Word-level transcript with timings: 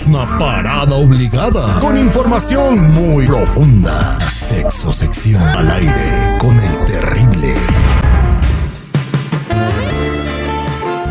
Es 0.00 0.06
una 0.06 0.38
parada 0.38 0.96
obligada 0.96 1.78
con 1.78 1.94
información 1.94 2.90
muy 2.94 3.26
profunda. 3.26 4.18
Sexo 4.30 4.94
sección 4.94 5.42
al 5.42 5.70
aire 5.70 6.38
con 6.38 6.58
el 6.58 6.84
terrible. 6.86 7.54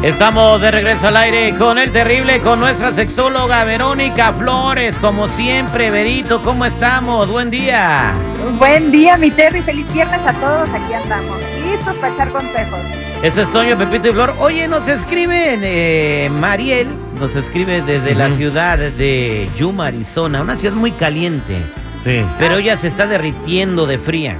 Estamos 0.01 0.59
de 0.61 0.71
regreso 0.71 1.07
al 1.07 1.17
aire 1.17 1.55
con 1.55 1.77
el 1.77 1.91
terrible, 1.91 2.41
con 2.41 2.59
nuestra 2.59 2.91
sexóloga 2.95 3.63
Verónica 3.63 4.33
Flores, 4.33 4.97
como 4.97 5.27
siempre. 5.27 5.91
Verito, 5.91 6.41
¿cómo 6.43 6.65
estamos? 6.65 7.29
Buen 7.29 7.51
día. 7.51 8.15
Buen 8.57 8.91
día, 8.91 9.17
mi 9.17 9.29
Terry. 9.29 9.61
Feliz 9.61 9.85
viernes 9.93 10.21
a 10.25 10.33
todos. 10.33 10.67
Aquí 10.69 10.93
andamos, 10.95 11.37
listos 11.63 11.95
para 11.97 12.13
echar 12.13 12.31
consejos. 12.31 12.81
Eso 13.21 13.41
es 13.41 13.51
Toño, 13.51 13.77
Pepito 13.77 14.07
y 14.07 14.11
Flor. 14.13 14.33
Oye, 14.39 14.67
nos 14.69 14.87
escriben, 14.87 15.59
eh, 15.63 16.29
Mariel, 16.31 16.87
nos 17.19 17.35
escribe 17.35 17.81
desde 17.81 18.15
la 18.15 18.29
ciudad 18.31 18.77
de 18.77 19.49
Yuma, 19.57 19.87
Arizona, 19.87 20.41
una 20.41 20.57
ciudad 20.57 20.73
muy 20.75 20.91
caliente. 20.93 21.57
Sí. 22.01 22.21
Pero 22.37 22.57
ella 22.57 22.77
se 22.77 22.87
está 22.87 23.07
derritiendo 23.07 23.85
de 23.85 23.97
fría. 23.97 24.37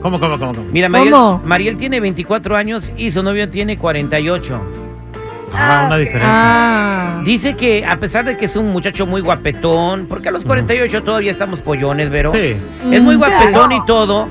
¿Cómo, 0.00 0.20
cómo, 0.20 0.38
cómo? 0.38 0.54
cómo? 0.54 0.66
Mira, 0.70 0.88
Mariel, 0.88 1.12
¿Cómo? 1.12 1.42
Mariel 1.44 1.76
tiene 1.76 1.98
24 1.98 2.56
años 2.56 2.92
y 2.96 3.10
su 3.10 3.20
novio 3.22 3.48
tiene 3.48 3.78
48. 3.78 4.60
Ah, 5.52 5.82
Ah, 5.82 5.84
una 5.86 5.94
ok. 5.96 6.00
diferencia. 6.00 6.30
Ah. 6.32 7.20
Dice 7.24 7.54
que 7.54 7.84
a 7.84 7.96
pesar 7.98 8.24
de 8.26 8.36
que 8.36 8.44
es 8.46 8.54
un 8.54 8.70
muchacho 8.70 9.06
muy 9.06 9.22
guapetón, 9.22 10.06
porque 10.08 10.28
a 10.28 10.32
los 10.32 10.44
48 10.44 11.02
todavía 11.02 11.32
estamos 11.32 11.60
pollones, 11.60 12.10
Vero. 12.10 12.30
Sí. 12.32 12.56
Es 12.92 13.02
muy 13.02 13.16
Mm, 13.16 13.18
guapetón 13.18 13.72
y 13.72 13.84
todo, 13.86 14.28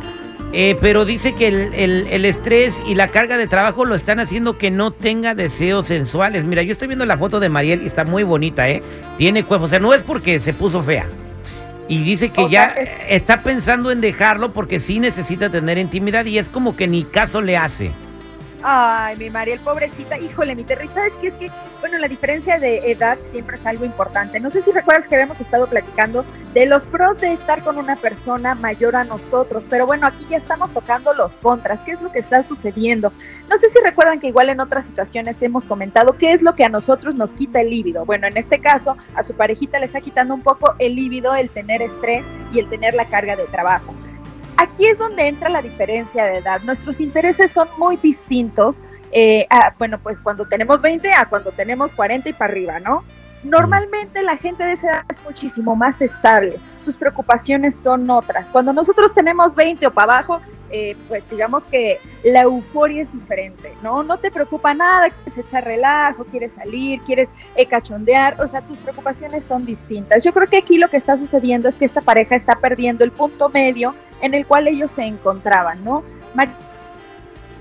eh, 0.53 0.77
pero 0.79 1.03
dice 1.03 1.33
que 1.33 1.47
el, 1.47 1.73
el- 1.73 2.07
el 2.09 2.25
estrés 2.25 2.79
y 2.85 2.95
la 2.95 3.07
carga 3.07 3.37
de 3.37 3.47
trabajo 3.47 3.85
lo 3.85 3.95
están 3.95 4.19
haciendo 4.19 4.57
que 4.57 4.69
no 4.71 4.91
tenga 4.91 5.33
deseos 5.35 5.87
sensuales. 5.87 6.43
Mira, 6.43 6.61
yo 6.61 6.71
estoy 6.73 6.87
viendo 6.87 7.05
la 7.05 7.17
foto 7.17 7.39
de 7.39 7.49
Mariel 7.49 7.81
y 7.83 7.87
está 7.87 8.05
muy 8.05 8.23
bonita, 8.23 8.69
¿eh? 8.69 8.81
Tiene 9.17 9.43
cuerpo, 9.43 9.65
o 9.65 9.69
sea, 9.69 9.79
no 9.79 9.93
es 9.93 10.01
porque 10.03 10.39
se 10.39 10.53
puso 10.53 10.83
fea. 10.83 11.07
Y 11.89 12.01
dice 12.03 12.29
que 12.29 12.41
O 12.41 12.49
ya 12.49 12.73
está 13.09 13.43
pensando 13.43 13.91
en 13.91 13.99
dejarlo 13.99 14.53
porque 14.53 14.79
sí 14.79 14.99
necesita 14.99 15.49
tener 15.49 15.77
intimidad 15.77 16.23
y 16.25 16.37
es 16.37 16.47
como 16.47 16.75
que 16.77 16.87
ni 16.87 17.03
caso 17.03 17.41
le 17.41 17.57
hace. 17.57 17.91
Ay, 18.65 19.17
mi 19.17 19.29
Mariel, 19.29 19.59
pobrecita. 19.59 20.17
Híjole, 20.17 20.55
mi 20.55 20.63
Terry, 20.63 20.87
¿sabes 20.87 21.11
qué? 21.19 21.27
Es 21.27 21.33
que, 21.33 21.51
bueno, 21.81 21.97
la 21.97 22.07
diferencia 22.07 22.59
de 22.59 22.89
edad 22.89 23.17
siempre 23.19 23.57
es 23.57 23.65
algo 23.65 23.83
importante. 23.83 24.39
No 24.39 24.49
sé 24.49 24.61
si 24.61 24.71
recuerdas 24.71 25.05
que 25.05 25.15
habíamos 25.15 25.41
estado 25.41 25.67
platicando 25.67 26.23
de 26.53 26.65
los 26.65 26.85
pros 26.85 27.17
de 27.19 27.33
estar 27.33 27.61
con 27.65 27.77
una 27.77 27.97
persona 27.97 28.55
mayor 28.55 28.95
a 28.95 29.03
nosotros, 29.03 29.65
pero 29.69 29.85
bueno, 29.85 30.07
aquí 30.07 30.25
ya 30.29 30.37
estamos 30.37 30.71
tocando 30.71 31.13
los 31.13 31.33
contras. 31.33 31.81
¿Qué 31.81 31.91
es 31.91 32.01
lo 32.01 32.09
que 32.09 32.19
está 32.19 32.41
sucediendo? 32.41 33.11
No 33.49 33.57
sé 33.57 33.67
si 33.67 33.79
recuerdan 33.81 34.21
que 34.21 34.27
igual 34.27 34.47
en 34.47 34.61
otras 34.61 34.85
situaciones 34.85 35.41
hemos 35.41 35.65
comentado 35.65 36.17
qué 36.17 36.31
es 36.31 36.41
lo 36.41 36.55
que 36.55 36.63
a 36.63 36.69
nosotros 36.69 37.15
nos 37.15 37.33
quita 37.33 37.59
el 37.59 37.69
líbido. 37.69 38.05
Bueno, 38.05 38.27
en 38.27 38.37
este 38.37 38.61
caso, 38.61 38.95
a 39.13 39.23
su 39.23 39.33
parejita 39.33 39.77
le 39.77 39.87
está 39.87 39.99
quitando 39.99 40.33
un 40.33 40.41
poco 40.41 40.73
el 40.79 40.95
líbido, 40.95 41.35
el 41.35 41.49
tener 41.49 41.81
estrés 41.81 42.25
y 42.53 42.59
el 42.59 42.69
tener 42.69 42.93
la 42.93 43.09
carga 43.09 43.35
de 43.35 43.43
trabajo. 43.43 43.93
Aquí 44.57 44.85
es 44.85 44.97
donde 44.97 45.27
entra 45.27 45.49
la 45.49 45.61
diferencia 45.61 46.25
de 46.25 46.37
edad. 46.37 46.61
Nuestros 46.61 46.99
intereses 46.99 47.51
son 47.51 47.67
muy 47.77 47.97
distintos. 47.97 48.81
eh, 49.11 49.47
bueno, 49.77 49.99
pues 49.99 50.19
cuando 50.19 50.45
tenemos 50.47 50.81
20 50.81 51.13
a 51.13 51.25
cuando 51.27 51.51
tenemos 51.51 51.91
40 51.91 52.29
y 52.29 52.33
para 52.33 52.51
arriba, 52.51 52.79
¿no? 52.79 53.03
Normalmente 53.43 54.23
la 54.23 54.37
gente 54.37 54.63
de 54.63 54.71
esa 54.71 54.87
edad 54.87 55.05
es 55.09 55.21
muchísimo 55.23 55.75
más 55.75 56.01
estable. 56.01 56.59
Sus 56.79 56.95
preocupaciones 56.95 57.75
son 57.75 58.09
otras. 58.09 58.49
Cuando 58.49 58.71
nosotros 58.71 59.13
tenemos 59.13 59.53
20 59.53 59.85
o 59.85 59.91
para 59.93 60.13
abajo, 60.13 60.39
eh, 60.71 60.95
pues 61.07 61.29
digamos 61.29 61.63
que 61.65 61.99
la 62.23 62.43
euforia 62.43 63.03
es 63.03 63.13
diferente, 63.13 63.73
¿no? 63.83 64.01
No 64.01 64.17
te 64.17 64.31
preocupa 64.31 64.73
nada, 64.73 65.09
quieres 65.09 65.37
echar 65.37 65.65
relajo, 65.65 66.23
quieres 66.25 66.53
salir, 66.53 67.01
quieres 67.01 67.29
eh, 67.55 67.67
cachondear, 67.67 68.41
o 68.41 68.47
sea, 68.47 68.61
tus 68.61 68.77
preocupaciones 68.79 69.43
son 69.43 69.65
distintas. 69.65 70.23
Yo 70.23 70.33
creo 70.33 70.47
que 70.47 70.57
aquí 70.57 70.77
lo 70.77 70.89
que 70.89 70.97
está 70.97 71.17
sucediendo 71.17 71.67
es 71.67 71.75
que 71.75 71.85
esta 71.85 72.01
pareja 72.01 72.35
está 72.35 72.55
perdiendo 72.55 73.03
el 73.03 73.11
punto 73.11 73.49
medio 73.49 73.93
en 74.23 74.33
el 74.33 74.47
cual 74.47 74.67
ellos 74.67 74.89
se 74.89 75.03
encontraban, 75.03 75.83
¿no? 75.83 76.03
Mar- 76.33 76.63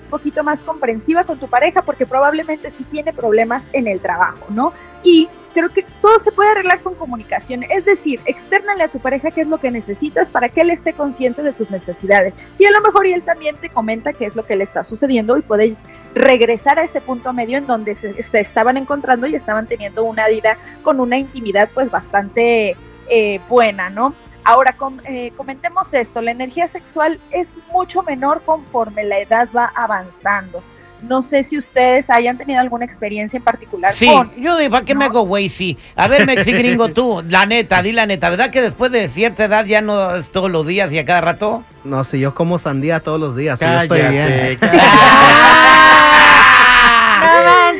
poquito 0.09 0.45
más 0.45 0.61
comprensiva 0.61 1.25
con 1.25 1.39
tu 1.39 1.49
pareja 1.49 1.81
porque 1.81 2.05
probablemente 2.05 2.71
sí 2.71 2.85
tiene 2.85 3.15
problemas 3.15 3.67
en 3.73 3.87
el 3.89 3.99
trabajo, 3.99 4.45
¿no? 4.51 4.75
Y 5.03 5.27
creo 5.55 5.71
que 5.71 5.87
todo 6.03 6.19
se 6.19 6.31
puede 6.33 6.51
arreglar 6.51 6.83
con 6.83 6.95
comunicación, 6.97 7.63
es 7.63 7.87
decir, 7.87 8.21
externale 8.27 8.85
a 8.85 8.89
tu 8.89 8.99
pareja 8.99 9.31
qué 9.31 9.41
es 9.41 9.49
lo 9.49 9.57
que 9.57 9.71
necesitas 9.71 10.29
para 10.29 10.51
que 10.51 10.61
él 10.61 10.71
esté 10.71 10.93
consciente 10.93 11.43
de 11.43 11.55
tus 11.55 11.71
necesidades. 11.71 12.37
Y 12.59 12.67
a 12.67 12.71
lo 12.71 12.83
mejor 12.83 13.07
él 13.07 13.23
también 13.23 13.57
te 13.57 13.71
comenta 13.71 14.13
qué 14.13 14.27
es 14.27 14.37
lo 14.37 14.45
que 14.45 14.55
le 14.55 14.65
está 14.65 14.85
sucediendo 14.85 15.39
y 15.39 15.43
puede 15.43 15.77
regresar 16.15 16.79
a 16.79 16.85
ese 16.85 17.01
punto 17.01 17.33
medio 17.33 17.57
en 17.57 17.67
donde 17.67 17.95
se, 17.95 18.23
se 18.23 18.41
estaban 18.41 18.77
encontrando 18.77 19.27
y 19.27 19.35
estaban 19.35 19.67
teniendo 19.67 20.05
una 20.05 20.29
vida 20.29 20.59
con 20.83 21.01
una 21.01 21.17
intimidad 21.17 21.71
pues 21.73 21.91
bastante 21.91 22.77
eh, 23.09 23.41
buena, 23.49 23.89
¿no? 23.89 24.15
Ahora, 24.45 24.73
com- 24.73 24.99
eh, 25.05 25.33
comentemos 25.37 25.93
esto, 25.95 26.21
la 26.21 26.31
energía 26.33 26.67
sexual 26.69 27.21
es 27.31 27.49
mucho 27.73 28.03
menor 28.03 28.43
conforme 28.45 29.05
la 29.05 29.19
edad 29.19 29.49
va 29.57 29.73
avanzando. 29.75 30.63
No 31.01 31.21
sé 31.23 31.43
si 31.43 31.59
ustedes 31.59 32.09
hayan 32.11 32.39
tenido 32.39 32.61
alguna 32.61 32.85
experiencia 32.85 33.37
en 33.37 33.43
particular 33.43 33.93
Sí, 33.93 34.07
con... 34.07 34.33
yo 34.37 34.55
de 34.57 34.71
¿para 34.71 34.85
qué 34.85 34.95
me 34.95 35.05
hago 35.05 35.23
güey? 35.23 35.49
Sí. 35.49 35.77
A 35.97 36.07
ver, 36.07 36.27
Mexi 36.27 36.53
Gringo, 36.53 36.91
tú, 36.91 37.25
la 37.29 37.45
neta, 37.45 37.83
di 37.83 37.91
la 37.91 38.07
neta, 38.07 38.31
¿verdad 38.31 38.51
que 38.53 38.63
después 38.63 38.93
de 38.93 39.09
cierta 39.09 39.47
edad 39.47 39.65
ya 39.65 39.81
no 39.81 40.15
es 40.15 40.31
todos 40.31 40.49
los 40.49 40.65
días 40.65 40.93
y 40.93 40.99
a 41.01 41.05
cada 41.05 41.21
rato? 41.21 41.65
No, 41.83 42.05
si 42.05 42.21
yo 42.21 42.35
como 42.37 42.61
sandía 42.61 43.01
todos 43.01 43.19
los 43.19 43.35
días, 43.35 43.59
si 43.59 43.65
yo 43.65 43.81
estoy 43.81 44.03
bien. 44.03 44.59
¡Ah! 44.63 45.89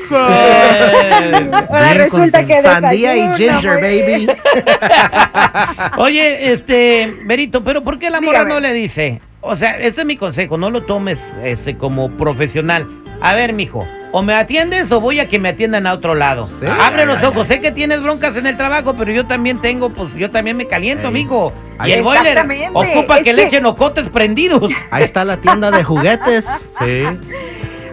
Ahora 0.83 1.85
Bien 1.85 1.99
resulta 1.99 2.39
con 2.39 2.47
que 2.49 2.63
Sandía 2.63 3.17
y 3.17 3.35
ginger, 3.37 3.81
baby. 3.81 4.27
Oye, 5.99 6.53
este, 6.53 7.15
Berito, 7.25 7.63
pero 7.65 7.83
¿por 7.83 7.99
qué 7.99 8.11
la 8.11 8.21
morra 8.21 8.41
Dígame. 8.41 8.55
no 8.55 8.61
le 8.61 8.73
dice? 8.73 9.21
O 9.41 9.57
sea, 9.57 9.79
este 9.79 10.01
es 10.03 10.07
mi 10.07 10.17
consejo, 10.17 10.57
no 10.57 10.71
lo 10.71 10.83
tomes 10.83 11.21
este, 11.43 11.77
como 11.77 12.11
profesional. 12.13 12.87
A 13.21 13.35
ver, 13.35 13.53
mijo, 13.53 13.87
o 14.11 14.21
me 14.23 14.35
atiendes 14.35 14.91
o 14.91 15.01
voy 15.01 15.21
a 15.21 15.29
que 15.29 15.39
me 15.39 15.51
atiendan 15.51 15.87
a 15.87 15.93
otro 15.93 16.15
lado. 16.15 16.47
Sí. 16.61 16.67
Abre 16.67 17.03
Ay, 17.03 17.07
los 17.07 17.19
ay, 17.21 17.27
ojos, 17.27 17.47
sé 17.47 17.61
que 17.61 17.71
tienes 17.71 18.03
broncas 18.03 18.37
en 18.37 18.47
el 18.47 18.57
trabajo, 18.57 18.95
pero 18.99 19.13
yo 19.13 19.27
también 19.27 19.61
tengo, 19.61 19.91
pues 19.91 20.13
yo 20.15 20.31
también 20.31 20.57
me 20.57 20.67
caliento, 20.67 21.11
mijo. 21.11 21.53
Y 21.85 21.93
el 21.93 22.03
boiler 22.03 22.39
ocupa 22.73 23.17
es 23.19 23.23
que 23.23 23.33
le 23.33 23.43
que- 23.43 23.49
echen 23.49 23.67
ocotes 23.67 24.09
prendidos. 24.11 24.73
Ahí 24.91 25.05
está 25.05 25.25
la 25.25 25.37
tienda 25.37 25.71
de 25.71 25.85
juguetes. 25.85 26.47
Sí. 26.81 27.05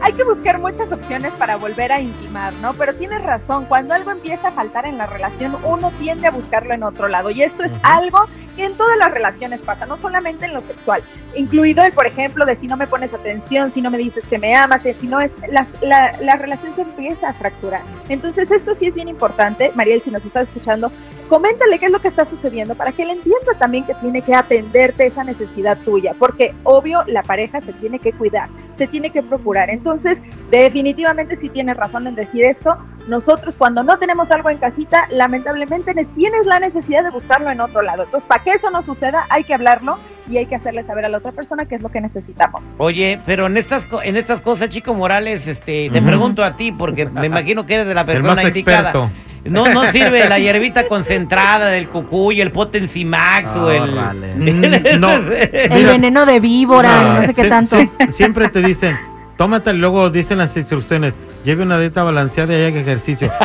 Hay 0.09 0.16
que 0.16 0.24
buscar 0.24 0.58
muchas 0.58 0.92
opciones 0.92 1.31
para 1.34 1.56
volver 1.58 1.92
a 1.92 2.02
intimar, 2.02 2.52
¿no? 2.53 2.74
Pero 2.74 2.96
tienes 2.96 3.22
razón, 3.22 3.66
cuando 3.66 3.94
algo 3.94 4.09
empieza 4.09 4.47
a 4.47 4.52
faltar 4.53 4.88
en 4.88 4.97
la 4.97 5.06
relación, 5.06 5.56
uno 5.64 5.92
tiende 6.00 6.25
a 6.25 6.31
buscarlo 6.31 6.74
en 6.74 6.81
otro 6.81 7.08
lado. 7.08 7.30
Y 7.30 7.44
esto 7.44 7.64
es 7.64 7.72
algo 7.84 8.18
que 8.56 8.66
en 8.66 8.75
todas 8.75 8.98
las 8.98 9.12
relaciones 9.12 9.62
pasa, 9.62 9.86
no 9.86 9.98
solamente 9.98 10.46
en 10.46 10.53
lo 10.56 10.64
sexual, 10.64 11.03
incluido 11.36 11.84
el, 11.84 11.94
por 11.94 12.08
ejemplo, 12.08 12.48
de 12.48 12.56
si 12.56 12.66
no 12.66 12.75
me 12.75 12.88
pones 12.88 13.14
atención, 13.14 13.69
si 13.69 13.84
no 13.84 13.92
me 13.92 14.00
dices 14.00 14.25
que 14.25 14.40
me 14.40 14.56
amas, 14.56 14.84
eh, 14.88 14.96
si 14.96 15.06
no 15.06 15.19
es, 15.22 15.31
las- 15.48 15.80
la, 15.80 16.18
la 16.19 16.34
relación 16.38 16.74
se 16.74 16.81
empieza 16.81 17.30
a 17.30 17.34
fracturar. 17.34 17.84
Entonces 18.09 18.50
esto 18.50 18.74
sí 18.74 18.88
es 18.88 18.96
bien 18.96 19.09
importante, 19.09 19.72
Mariel, 19.75 20.02
si 20.02 20.09
nos 20.09 20.25
estás 20.25 20.48
escuchando, 20.48 20.92
coméntale 21.30 21.78
qué 21.78 21.86
es 21.86 21.92
lo 21.92 22.01
que 22.01 22.07
está 22.07 22.25
sucediendo 22.25 22.74
para 22.74 22.92
que 22.94 23.04
él 23.04 23.12
entienda 23.12 23.54
también 23.60 23.86
que 23.86 23.94
tiene 23.94 24.24
que 24.24 24.33
atenderte 24.33 25.06
esa 25.06 25.24
necesidad 25.24 25.78
tuya, 25.86 26.16
porque 26.18 26.56
obvio 26.63 27.04
la 27.06 27.22
pareja 27.22 27.62
se 27.62 27.74
tiene 27.74 28.00
que 28.00 28.12
cuidar, 28.12 28.50
se 28.74 28.88
tiene 28.88 29.12
que 29.12 29.22
procurar. 29.22 29.69
Entonces, 29.69 29.99
definitivamente 30.51 31.36
si 31.36 31.50
tienes 31.50 31.78
razón 31.78 32.07
en 32.07 32.16
decir 32.16 32.44
esto, 32.44 32.78
nosotros 33.07 33.56
cuando 33.57 33.84
no 33.84 33.98
tenemos 33.98 34.30
algo 34.31 34.50
en 34.50 34.57
casita, 34.57 35.07
lamentablemente 35.12 35.94
ne- 35.94 36.06
tienes 36.06 36.46
la 36.46 36.60
necesidad 36.60 37.04
de 37.04 37.10
buscarlo 37.10 37.50
en 37.50 37.60
otro 37.62 37.81
lado. 37.81 38.04
Entonces, 38.04 38.28
para 38.28 38.44
que 38.44 38.51
eso 38.51 38.69
no 38.69 38.81
suceda, 38.84 39.25
hay 39.30 39.44
que 39.44 39.54
hablarlo 39.54 39.98
y 40.28 40.38
hay 40.38 40.46
que 40.46 40.56
hacerle 40.56 40.84
saber 40.84 41.06
a 41.06 41.10
la 41.10 41.18
otra 41.18 41.31
persona 41.31 41.66
qué 41.66 41.75
es 41.75 41.81
lo 41.81 41.90
que 41.90 42.01
necesitamos. 42.01 42.75
Oye, 42.78 43.19
pero 43.25 43.48
en 43.48 43.57
estas 43.57 43.86
co- 43.86 44.01
en 44.04 44.16
estas 44.16 44.42
cosas, 44.42 44.69
Chico 44.69 44.94
Morales, 44.94 45.48
este, 45.48 45.90
te 45.92 46.02
pregunto 46.02 46.44
a 46.44 46.56
ti 46.56 46.72
porque 46.72 47.06
me 47.07 47.25
imagino 47.28 47.66
que 47.66 47.75
eres 47.75 47.88
de 47.88 47.95
la 47.95 48.02
El 48.02 48.07
persona 48.07 48.36
más 48.36 48.44
indicada. 48.45 48.90
experto. 48.90 49.10
No, 49.45 49.66
no 49.68 49.90
sirve 49.92 50.28
la 50.28 50.38
hierbita 50.40 50.86
concentrada 50.88 51.69
del 51.69 51.88
cucuy, 51.88 52.42
el 52.42 52.52
Potencimax 52.52 53.56
o 53.56 53.72
el. 53.72 53.81
Órale. 53.94 54.36
Mm, 54.40 55.00
no. 55.00 55.12
El 55.13 55.86
veneno 55.86 56.25
de 56.25 56.40
víbora, 56.40 57.02
no, 57.02 57.13
no, 57.22 57.25
sé 57.25 57.34
qué 57.34 57.45
tanto. 57.50 57.78
sie- 57.78 58.12
siempre 58.12 58.50
te 58.50 58.62
dicen, 58.62 58.98
tómate, 59.39 59.71
luego 59.71 60.09
dicen 60.09 60.38
las 60.39 60.57
instrucciones, 60.57 61.13
lleve 61.45 61.63
una 61.63 61.80
dieta 61.80 62.03
balanceada 62.03 62.59
y 62.59 62.65
haga 62.65 62.81
ejercicio. 62.81 63.31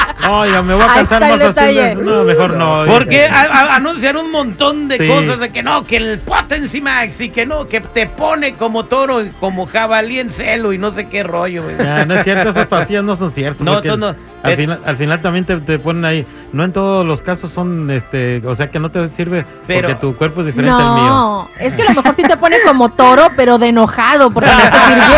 no, 0.26 0.46
y 0.46 0.50
me, 0.62 0.74
voy 0.74 0.82
a 0.82 0.86
cansar 0.94 1.20
más 1.20 1.40
haciendo. 1.56 2.02
No, 2.02 2.24
mejor 2.24 2.56
no. 2.56 2.84
Porque 2.86 3.26
a- 3.26 3.42
a- 3.42 3.74
anuncian 3.76 4.16
un 4.16 4.30
montón 4.30 4.88
de 4.88 4.98
Sí. 4.98 5.08
cosas 5.08 5.38
de 5.40 5.50
que 5.50 5.62
no, 5.62 5.84
que 5.84 5.96
el 5.96 6.18
Potency 6.20 6.80
Max 6.80 7.20
y 7.20 7.30
que 7.30 7.46
no, 7.46 7.66
que 7.68 7.80
te 7.80 8.06
pone 8.06 8.54
como 8.54 8.84
toro, 8.86 9.22
y 9.22 9.30
como 9.40 9.66
jabalí 9.66 10.18
en 10.20 10.32
celo 10.32 10.72
y 10.72 10.78
no 10.78 10.92
sé 10.94 11.08
qué 11.08 11.22
rollo, 11.22 11.62
güey. 11.62 11.76
Ah, 11.80 12.04
no 12.04 12.14
es 12.14 12.24
cierto, 12.24 12.50
esas 12.50 12.66
pastillas 12.66 13.04
no 13.04 13.16
son 13.16 13.30
ciertas. 13.30 13.62
No, 13.62 13.80
no. 13.96 14.14
Al, 14.42 14.52
Eh, 14.52 14.56
final, 14.56 14.80
al 14.86 14.96
final 14.96 15.20
también 15.20 15.44
te, 15.44 15.56
te 15.58 15.78
ponen 15.78 16.04
ahí. 16.04 16.26
No 16.52 16.64
en 16.64 16.72
todos 16.72 17.04
los 17.06 17.20
casos 17.22 17.52
son, 17.52 17.90
este, 17.90 18.42
o 18.46 18.54
sea 18.54 18.70
que 18.70 18.78
no 18.80 18.90
te 18.90 19.08
sirve 19.12 19.44
Pero- 19.66 19.88
porque 19.88 20.00
tu 20.00 20.16
cuerpo 20.16 20.40
es 20.40 20.46
diferente 20.46 20.74
al 20.82 20.94
mío. 20.94 21.04
No, 21.04 21.48
es 21.58 21.74
que 21.74 21.82
a 21.82 21.84
lo 21.86 21.94
mejor 21.94 22.14
sí 22.16 22.22
te 22.22 22.36
pone 22.36 22.56
como 22.66 22.88
toro, 22.90 23.28
pero 23.36 23.58
de 23.58 23.68
enojado, 23.68 24.30
porque 24.30 24.48
no 24.50 24.70
te 24.70 24.78
sirvió. 24.88 25.16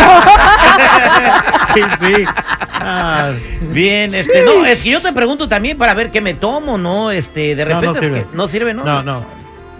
Sí, 1.75 1.82
sí. 2.00 2.25
Ah, 2.84 3.32
Bien, 3.73 4.14
este, 4.14 4.44
no, 4.44 4.64
es 4.67 4.82
que 4.82 4.90
yo 4.90 5.00
te 5.00 5.12
pregunto 5.12 5.49
también 5.49 5.79
para 5.79 5.94
ver 5.94 6.11
qué 6.11 6.20
me 6.20 6.34
tomo, 6.34 6.76
¿no? 6.79 7.11
Este, 7.11 7.55
de 7.55 7.64
No, 7.64 7.75
no 7.75 7.81
repente 7.81 7.99
es 7.99 8.05
sirve. 8.05 8.20
que 8.31 8.37
no 8.37 8.49
sirve, 8.49 8.75
¿no? 8.75 8.84
no, 8.84 9.02
no, 9.02 9.25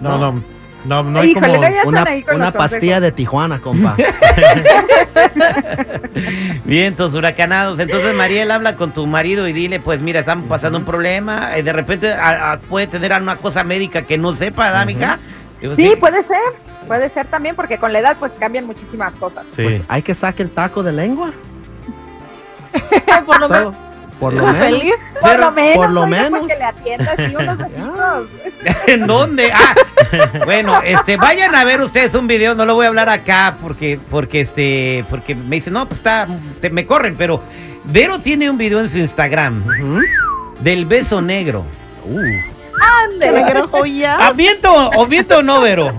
no, 0.01 0.17
No. 0.17 0.19
no, 0.33 0.43
no, 0.85 1.03
no 1.11 1.19
hay 1.21 1.31
Híjole, 1.31 1.47
como. 1.83 1.91
no, 1.97 2.03
Una, 2.35 2.51
pastilla 2.51 2.99
de 2.99 3.11
Tijuana, 3.13 3.59
compa. 3.59 3.95
Bien, 6.65 6.95
tus 6.95 7.13
huracanados. 7.13 7.79
Entonces, 7.79 8.13
Mariel, 8.15 8.51
habla 8.51 8.75
con 8.75 8.91
tu 8.91 9.05
marido 9.07 9.47
y 9.47 9.53
dile, 9.53 9.79
pues 9.79 9.99
mira, 9.99 10.21
estamos 10.21 10.47
pasando 10.47 10.77
un 10.79 10.85
problema. 10.85 11.55
eh, 11.57 11.63
de 11.63 11.73
repente 11.73 12.11
a- 12.11 12.53
a- 12.53 12.59
puede 12.59 12.87
tener 12.87 13.13
una 13.21 13.35
cosa 13.37 13.63
médica 13.63 14.03
que 14.03 14.17
no 14.17 14.33
sepa, 14.33 14.65
¿verdad, 14.65 14.85
mija? 14.85 15.19
Digo, 15.61 15.75
Sí, 15.75 15.93
puede 15.99 16.23
ser, 16.23 16.37
puede 16.87 17.09
ser 17.09 17.27
también, 17.27 17.55
porque 17.55 17.77
con 17.77 17.93
la 17.93 17.99
edad 17.99 18.17
pues 18.19 18.31
cambian 18.33 18.65
muchísimas 18.65 19.15
cosas. 19.15 19.45
Sí. 19.55 19.63
Pues 19.63 19.81
hay 19.87 20.01
que 20.01 20.15
saque 20.15 20.43
el 20.43 20.49
taco 20.49 20.83
de 20.83 20.91
lengua. 20.91 21.31
Por 23.25 23.39
lo 23.39 23.49
menos. 23.49 23.75
Por 24.19 24.33
lo 24.33 24.43
menos. 24.47 24.59
Feliz. 24.59 24.93
Por 25.19 25.31
Pero- 25.31 25.43
lo 25.45 25.51
menos, 25.51 25.75
por 25.75 25.89
lo 25.91 26.07
menos. 26.07 26.47
que 26.47 26.55
le 26.55 26.63
atiendas 26.63 27.15
y 27.19 27.35
unos 27.35 27.57
besitos. 27.57 28.27
¿En 28.87 29.07
dónde? 29.07 29.51
Ah, 29.51 29.75
bueno, 30.45 30.81
este, 30.85 31.17
vayan 31.17 31.53
a 31.55 31.63
ver 31.65 31.81
ustedes 31.81 32.13
un 32.13 32.27
video, 32.27 32.55
no 32.55 32.65
lo 32.65 32.75
voy 32.75 32.85
a 32.85 32.89
hablar 32.89 33.09
acá 33.09 33.57
porque, 33.61 33.99
porque 34.09 34.41
este, 34.41 35.05
porque 35.09 35.35
me 35.35 35.57
dicen, 35.57 35.73
no, 35.73 35.87
pues 35.87 35.97
está, 35.97 36.27
te- 36.61 36.69
me 36.69 36.85
corren, 36.85 37.15
pero 37.17 37.41
Vero 37.85 38.21
tiene 38.21 38.49
un 38.49 38.57
video 38.57 38.79
en 38.79 38.87
su 38.89 38.97
Instagram 38.97 39.63
del 40.61 40.85
beso 40.85 41.21
negro. 41.21 41.65
Uh, 42.05 42.19
Ándele. 43.11 43.43
¿Ah, 44.07 44.31
miento 44.35 44.73
o 44.73 45.05
o 45.05 45.43
no, 45.43 45.61
Vero? 45.61 45.93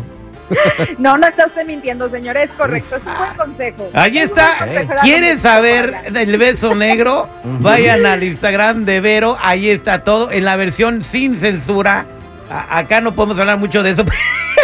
No, 0.99 1.17
no 1.17 1.27
está 1.27 1.47
usted 1.47 1.65
mintiendo, 1.67 2.09
señor, 2.11 2.37
es 2.37 2.51
correcto, 2.53 2.97
es 2.97 3.05
un 3.07 3.17
buen 3.17 3.35
consejo. 3.35 3.91
Ahí 3.95 4.19
Es 4.19 4.25
está. 4.27 4.59
consejo, 4.59 4.95
¿Quieren 5.03 5.41
dale, 5.41 5.41
saber 5.43 6.13
del 6.13 6.37
beso 6.39 6.75
negro? 6.75 7.29
Vayan 7.45 8.05
al 8.07 8.23
Instagram 8.23 8.85
de 8.85 9.01
Vero, 9.01 9.37
ahí 9.41 9.71
está 9.71 10.05
todo, 10.05 10.31
en 10.31 10.45
la 10.45 10.57
versión 10.57 11.03
sin 11.05 11.39
censura. 11.39 12.05
A- 12.51 12.79
acá 12.79 13.01
no 13.01 13.15
podemos 13.15 13.39
hablar 13.39 13.57
mucho 13.59 13.83
de 13.83 13.93
eso, 13.93 14.05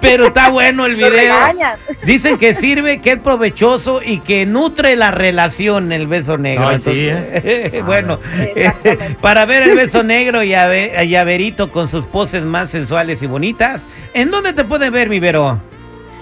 pero 0.00 0.26
está 0.26 0.48
bueno 0.48 0.86
el 0.86 0.96
video. 0.96 1.34
Dicen 2.04 2.38
que 2.38 2.54
sirve, 2.54 3.00
que 3.00 3.12
es 3.12 3.18
provechoso 3.18 4.00
y 4.04 4.20
que 4.20 4.46
nutre 4.46 4.96
la 4.96 5.10
relación 5.10 5.92
el 5.92 6.06
beso 6.06 6.38
negro. 6.38 6.68
Ay, 6.68 6.78
sí, 6.78 7.08
Entonces, 7.08 7.84
bueno, 7.86 8.18
para 9.20 9.46
ver 9.46 9.64
el 9.64 9.76
beso 9.76 10.02
negro 10.02 10.42
y 10.42 10.54
a, 10.54 11.04
y 11.04 11.14
a 11.14 11.24
Verito 11.24 11.70
con 11.70 11.88
sus 11.88 12.04
poses 12.04 12.42
más 12.42 12.70
sensuales 12.70 13.22
y 13.22 13.26
bonitas, 13.26 13.84
¿en 14.14 14.30
dónde 14.30 14.52
te 14.52 14.64
pueden 14.64 14.92
ver, 14.92 15.08
mi 15.08 15.20
Vero? 15.20 15.60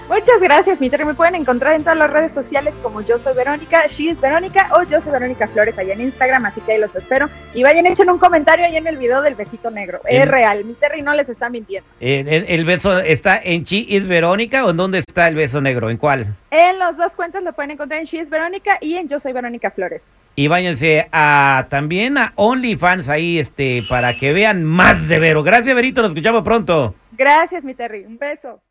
Muchas 0.09 0.39
gracias, 0.39 0.79
mi 0.79 0.89
Terry. 0.89 1.03
Me 1.03 1.15
pueden 1.15 1.35
encontrar 1.35 1.73
en 1.73 1.83
todas 1.83 1.97
las 1.97 2.09
redes 2.09 2.31
sociales 2.31 2.73
como 2.81 3.01
Yo 3.01 3.19
Soy 3.19 3.35
Verónica, 3.35 3.87
She 3.87 4.03
is 4.03 4.21
Verónica 4.21 4.69
o 4.71 4.83
Yo 4.83 5.01
Soy 5.01 5.11
Verónica 5.11 5.49
Flores 5.49 5.77
allá 5.77 5.93
en 5.93 5.99
Instagram, 5.99 6.45
así 6.45 6.61
que 6.61 6.71
ahí 6.71 6.79
los 6.79 6.95
espero. 6.95 7.29
Y 7.53 7.63
vayan, 7.63 7.85
echen 7.85 8.09
un 8.09 8.17
comentario 8.17 8.65
ahí 8.65 8.77
en 8.77 8.87
el 8.87 8.95
video 8.95 9.21
del 9.21 9.35
besito 9.35 9.69
negro. 9.69 9.99
Es 10.05 10.25
real, 10.25 10.63
mi 10.63 10.75
Terry 10.75 11.01
no 11.01 11.13
les 11.13 11.27
está 11.27 11.49
mintiendo. 11.49 11.89
¿El, 11.99 12.27
el 12.29 12.63
beso 12.63 12.99
está 12.99 13.37
en 13.43 13.65
Chi 13.65 13.85
is 13.89 14.07
Verónica 14.07 14.65
o 14.65 14.69
en 14.69 14.77
dónde 14.77 14.99
está 14.99 15.27
el 15.27 15.35
beso 15.35 15.59
negro? 15.59 15.89
¿En 15.89 15.97
cuál? 15.97 16.35
En 16.51 16.79
las 16.79 16.95
dos 16.95 17.11
cuentas 17.11 17.43
lo 17.43 17.51
pueden 17.51 17.71
encontrar 17.71 17.99
en 17.99 18.05
She 18.05 18.19
is 18.19 18.29
Verónica 18.29 18.77
y 18.79 18.95
en 18.95 19.09
Yo 19.09 19.19
Soy 19.19 19.33
Verónica 19.33 19.71
Flores. 19.71 20.05
Y 20.35 20.47
váyanse 20.47 21.09
a 21.11 21.67
también 21.69 22.17
a 22.17 22.31
OnlyFans 22.35 23.09
ahí 23.09 23.39
este 23.39 23.83
para 23.89 24.17
que 24.17 24.31
vean 24.31 24.63
más 24.63 25.05
de 25.09 25.19
Vero. 25.19 25.43
Gracias, 25.43 25.75
Verito, 25.75 26.01
nos 26.01 26.11
escuchamos 26.11 26.43
pronto. 26.43 26.95
Gracias, 27.11 27.65
mi 27.65 27.73
Terry. 27.73 28.05
Un 28.05 28.17
beso. 28.17 28.61